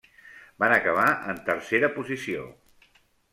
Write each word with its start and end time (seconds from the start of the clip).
Van 0.63 0.71
acabar 0.77 1.05
en 1.33 1.43
tercera 1.51 1.91
posició. 1.99 2.49